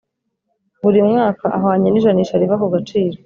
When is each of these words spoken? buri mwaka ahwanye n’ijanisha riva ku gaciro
buri 0.83 0.99
mwaka 1.09 1.45
ahwanye 1.57 1.87
n’ijanisha 1.89 2.39
riva 2.41 2.55
ku 2.61 2.67
gaciro 2.73 3.17